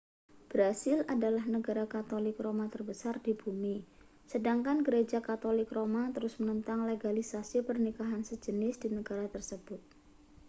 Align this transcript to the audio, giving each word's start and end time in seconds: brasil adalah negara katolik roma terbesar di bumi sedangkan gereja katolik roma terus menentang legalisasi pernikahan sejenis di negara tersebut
brasil 0.51 0.97
adalah 1.15 1.45
negara 1.55 1.83
katolik 1.93 2.37
roma 2.45 2.65
terbesar 2.73 3.15
di 3.25 3.33
bumi 3.41 3.75
sedangkan 4.31 4.77
gereja 4.87 5.19
katolik 5.29 5.69
roma 5.77 6.03
terus 6.15 6.33
menentang 6.41 6.79
legalisasi 6.91 7.57
pernikahan 7.69 8.23
sejenis 8.29 8.75
di 8.83 8.89
negara 8.97 9.25
tersebut 9.35 9.77